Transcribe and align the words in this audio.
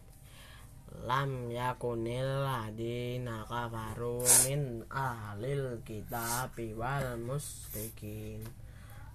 Lam 1.11 1.31
yakunil 1.51 2.47
ladina 2.47 3.43
kafaru 3.51 4.23
min 4.47 4.87
ahlil 4.87 5.83
kitabi 5.83 6.71
wal 6.79 7.19
musyrikin 7.19 8.47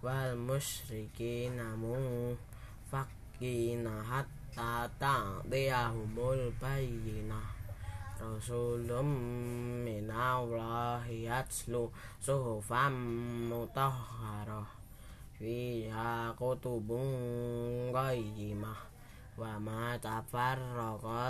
wal 0.04 0.36
musyrikin 0.36 1.56
namun 1.56 2.36
fakina 2.92 4.04
hatta 4.04 4.92
ta'diyahumul 5.00 6.52
bayyinah. 6.60 7.48
Rasulum 8.20 9.08
minallahi 9.88 11.32
yatslu 11.32 11.88
suhufam 12.20 12.92
mutahharah 13.48 14.84
kutubun 16.40 17.92
qayyimah 17.92 18.80
wa 19.36 19.60
ma 19.60 20.00
ladina 20.00 21.28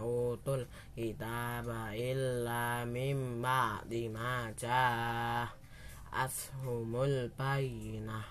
utul 0.00 0.64
kitaba 0.96 1.92
illa 1.92 2.88
mim 2.88 3.44
ba'di 3.44 4.08
ma 4.08 4.48
ashumul 6.08 7.28
bayyinah 7.36 8.24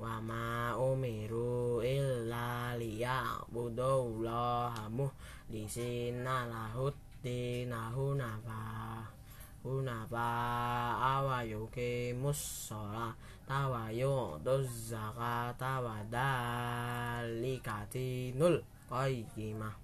wa 0.00 0.16
ma 0.24 0.72
umiru 0.80 1.84
illa 1.84 2.72
liya'budullaha 2.80 4.88
muhlisina 4.88 6.48
lahud 6.48 6.96
dinahu 7.20 8.16
nafa 8.16 9.04
hunafa 9.62 10.26
awa 10.98 11.46
yuqimus 11.46 12.72
tawa 12.72 13.14
yu'tuz 13.92 14.94
zakata 14.94 15.82
wa 15.84 15.98
dalika 16.08 17.84
dinul 17.92 18.62
qayyimah. 18.88 19.74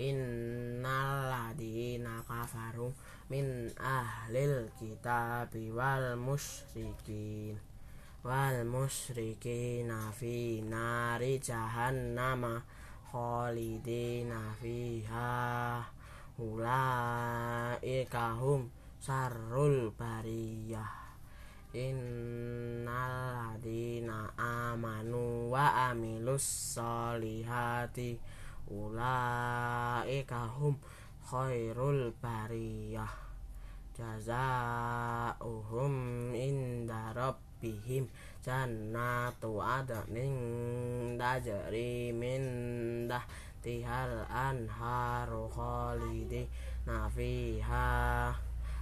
Innal 0.00 1.28
ladina 1.28 2.24
kafaru 2.24 2.94
min 3.28 3.68
ahlil 3.76 4.72
kitabi 4.80 5.68
wal 5.68 6.16
musyrikin 6.16 7.60
wal 8.24 8.64
musyrikina 8.64 10.08
fi 10.14 10.64
nari 10.64 11.36
jahannama 11.42 12.64
khalidina 13.12 14.56
fiha. 14.56 15.84
Ulaika 16.40 18.24
hum 18.40 18.72
sarul 18.96 19.92
bariyah 19.92 21.11
Innal 21.72 23.32
ladina 23.32 24.28
amanu 24.36 25.48
wa 25.48 25.88
amilus 25.88 26.76
solihati 26.76 28.20
ulaika 28.68 30.52
hum 30.52 30.76
khairul 31.24 32.12
bariyah. 32.20 33.08
Jazaohum 33.96 35.92
inda 36.36 37.12
rabbihim 37.16 38.08
jannatu 38.44 39.60
adnin 39.60 41.16
tajri 41.16 42.12
min 42.12 43.08
tihal 43.62 44.26
anharu 44.28 45.48
khalidina 45.48 47.08
fiha 47.14 48.34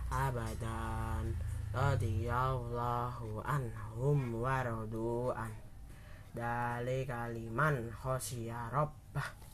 abadan 0.08 1.49
radhiyallahu 1.74 3.42
anhum 3.46 4.34
wa 4.34 4.62
radu'an. 4.62 5.52
Dalika 6.30 7.30
liman 7.34 7.90
khosya 7.90 8.70
rabbah 8.70 9.49